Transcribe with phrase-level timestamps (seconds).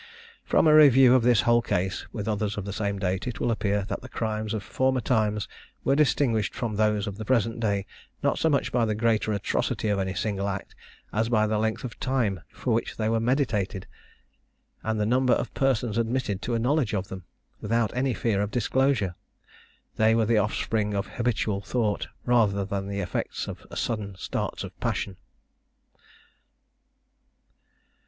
[0.43, 3.51] From a review of this whole case, with others of the same date, it will
[3.51, 5.47] appear that the crimes of former times
[5.83, 7.85] were distinguished from those of the present day,
[8.23, 10.73] not so much by the greater atrocity of any single act,
[11.13, 13.85] as by the length of time for which they were meditated,
[14.81, 17.23] and the number of persons admitted to a knowledge of them,
[17.59, 19.13] without any fear of disclosure.
[19.97, 24.79] They were the offspring of habitual thought rather than the effect of sudden starts of
[24.79, 25.17] passion.